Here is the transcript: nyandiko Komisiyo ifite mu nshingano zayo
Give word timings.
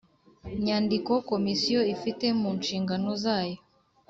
nyandiko 0.65 1.11
Komisiyo 1.29 1.81
ifite 1.95 2.25
mu 2.41 2.49
nshingano 2.59 3.09
zayo 3.23 3.57